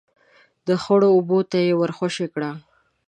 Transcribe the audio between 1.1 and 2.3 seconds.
اوبو ته يې ور خوشی